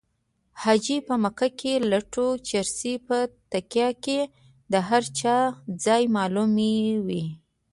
[0.63, 3.17] حاجي په مکه کې لټوه چرسي په
[3.51, 4.19] تکیه کې
[4.71, 5.37] د هر چا
[5.85, 7.25] ځای معلوموي